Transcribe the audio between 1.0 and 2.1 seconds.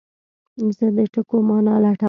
ټکو مانا لټوم.